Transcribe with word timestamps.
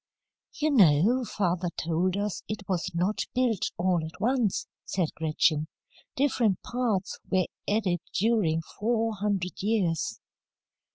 ]"You 0.59 0.71
know 0.71 1.23
father 1.25 1.69
told 1.77 2.17
us 2.17 2.41
it 2.47 2.67
was 2.67 2.89
not 2.95 3.19
built 3.35 3.69
all 3.77 4.03
at 4.03 4.19
once," 4.19 4.65
said 4.83 5.13
Gretchen. 5.13 5.67
"Different 6.15 6.59
parts 6.63 7.19
were 7.29 7.45
added 7.69 7.99
during 8.11 8.63
four 8.63 9.13
hundred 9.13 9.61
years." 9.61 10.19